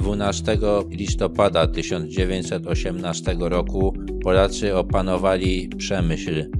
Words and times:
12 0.00 0.58
listopada 0.90 1.66
1918 1.66 3.36
roku 3.40 3.94
Polacy 4.22 4.76
opanowali 4.76 5.68
Przemyśl. 5.68 6.50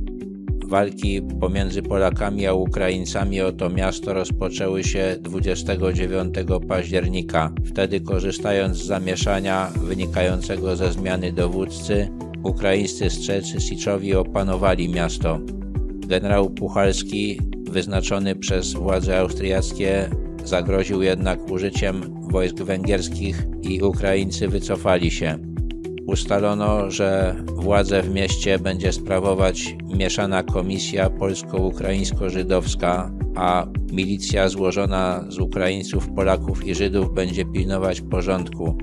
Walki 0.66 1.22
pomiędzy 1.40 1.82
Polakami 1.82 2.46
a 2.46 2.54
Ukraińcami 2.54 3.40
o 3.40 3.52
to 3.52 3.70
miasto 3.70 4.14
rozpoczęły 4.14 4.84
się 4.84 5.16
29 5.20 6.34
października. 6.68 7.52
Wtedy, 7.64 8.00
korzystając 8.00 8.76
z 8.76 8.86
zamieszania 8.86 9.70
wynikającego 9.82 10.76
ze 10.76 10.92
zmiany 10.92 11.32
dowódcy, 11.32 12.08
ukraińscy 12.42 13.10
strzelcy 13.10 13.60
Siczowi 13.60 14.14
opanowali 14.14 14.88
miasto. 14.88 15.40
Generał 16.06 16.50
Puchalski, 16.50 17.40
wyznaczony 17.70 18.36
przez 18.36 18.72
władze 18.72 19.18
austriackie, 19.18 20.10
zagroził 20.44 21.02
jednak 21.02 21.50
użyciem 21.50 22.20
wojsk 22.30 22.56
węgierskich 22.56 23.46
i 23.62 23.82
Ukraińcy 23.82 24.48
wycofali 24.48 25.10
się. 25.10 25.38
Ustalono, 26.06 26.90
że 26.90 27.36
władzę 27.56 28.02
w 28.02 28.10
mieście 28.10 28.58
będzie 28.58 28.92
sprawować 28.92 29.76
mieszana 29.96 30.42
komisja 30.42 31.10
polsko-ukraińsko-żydowska, 31.10 33.10
a 33.36 33.66
milicja 33.92 34.48
złożona 34.48 35.24
z 35.28 35.38
Ukraińców, 35.38 36.08
Polaków 36.08 36.66
i 36.66 36.74
Żydów 36.74 37.14
będzie 37.14 37.44
pilnować 37.44 38.00
porządku. 38.00 38.78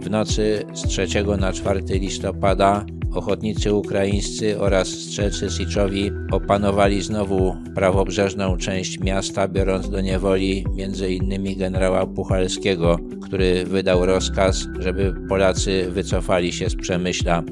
W 0.00 0.10
nocy 0.10 0.64
z 0.74 0.88
3 0.88 1.06
na 1.38 1.52
4 1.52 1.82
listopada 1.88 2.86
ochotnicy 3.16 3.74
ukraińscy 3.74 4.60
oraz 4.60 4.88
strzelcy 4.88 5.50
Siczowi 5.50 6.10
opanowali 6.32 7.02
znowu 7.02 7.56
prawobrzeżną 7.74 8.56
część 8.56 9.00
miasta, 9.00 9.48
biorąc 9.48 9.90
do 9.90 10.00
niewoli 10.00 10.64
m.in. 10.78 11.58
generała 11.58 12.06
Puchalskiego, 12.06 12.98
który 13.22 13.64
wydał 13.64 14.06
rozkaz, 14.06 14.66
żeby 14.78 15.14
Polacy 15.28 15.86
wycofali 15.90 16.52
się 16.52 16.70
z 16.70 16.76
Przemyśla. 16.76 17.42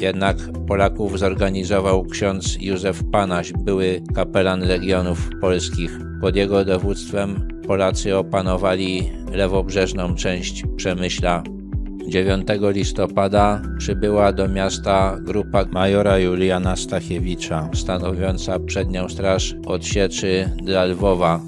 Jednak 0.00 0.36
Polaków 0.68 1.18
zorganizował 1.18 2.04
ksiądz 2.04 2.56
Józef 2.60 3.02
Panaś, 3.12 3.52
były 3.52 4.02
kapelan 4.14 4.60
legionów 4.60 5.30
polskich. 5.40 5.98
Pod 6.20 6.36
jego 6.36 6.64
dowództwem 6.64 7.48
Polacy 7.66 8.16
opanowali 8.16 9.10
lewobrzeżną 9.32 10.14
część 10.14 10.64
Przemyśla. 10.76 11.42
9 12.08 12.48
listopada 12.72 13.62
przybyła 13.78 14.32
do 14.32 14.48
miasta 14.48 15.18
grupa 15.20 15.64
majora 15.70 16.18
Juliana 16.18 16.76
Stachiewicza, 16.76 17.68
stanowiąca 17.74 18.58
przednią 18.58 19.08
straż 19.08 19.54
od 19.66 19.86
Sieczy 19.86 20.50
dla 20.62 20.84
Lwowa. 20.84 21.40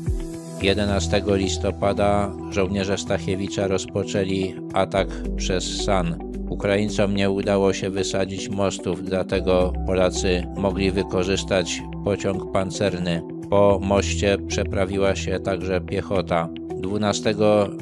11 0.63 1.23
listopada 1.27 2.33
żołnierze 2.51 2.99
Stachiewicza 2.99 3.67
rozpoczęli 3.67 4.55
atak 4.73 5.09
przez 5.37 5.85
San. 5.85 6.19
Ukraińcom 6.49 7.15
nie 7.15 7.31
udało 7.31 7.73
się 7.73 7.91
wysadzić 7.91 8.49
mostów, 8.49 9.05
dlatego 9.05 9.73
Polacy 9.87 10.47
mogli 10.57 10.91
wykorzystać 10.91 11.83
pociąg 12.05 12.53
pancerny. 12.53 13.23
Po 13.51 13.81
moście 13.83 14.39
przeprawiła 14.49 15.17
się 15.17 15.41
także 15.41 15.81
piechota. 15.81 16.49
12 16.81 17.35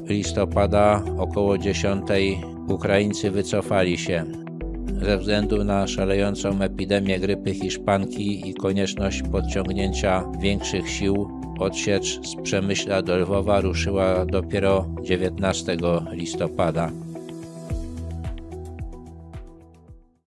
listopada 0.09 1.03
około 1.19 1.59
10 1.59 2.03
Ukraińcy 2.73 3.31
wycofali 3.31 3.98
się. 3.98 4.25
Ze 5.03 5.19
względu 5.19 5.65
na 5.65 5.87
szalejącą 5.87 6.61
epidemię 6.61 7.20
grypy 7.20 7.55
hiszpanki 7.55 8.48
i 8.51 8.55
konieczność 8.55 9.23
podciągnięcia 9.33 10.25
większych 10.41 10.91
sił, 10.91 11.29
odsiecz 11.59 12.20
z 12.29 12.42
Przemyśla 12.42 13.03
do 13.03 13.17
Lwowa 13.17 13.61
ruszyła 13.61 14.27
dopiero 14.27 14.87
19 15.03 15.77
listopada. 16.12 16.91